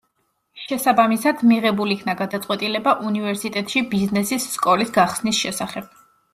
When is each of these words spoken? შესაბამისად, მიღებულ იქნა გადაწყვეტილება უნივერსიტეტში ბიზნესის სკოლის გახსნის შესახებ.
შესაბამისად, 0.61 1.43
მიღებულ 1.51 1.91
იქნა 1.97 2.15
გადაწყვეტილება 2.23 2.95
უნივერსიტეტში 3.11 3.87
ბიზნესის 3.95 4.51
სკოლის 4.57 4.99
გახსნის 5.01 5.47
შესახებ. 5.47 5.97